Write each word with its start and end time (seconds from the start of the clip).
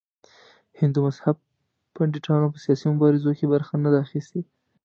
هندو 0.79 0.99
مذهب 1.07 1.35
پنډتانو 1.95 2.47
په 2.53 2.57
سیاسي 2.65 2.85
مبارزو 2.93 3.31
کې 3.37 3.45
برخه 3.53 3.73
نه 3.83 3.89
ده 3.93 3.97
اخیستې. 4.05 4.41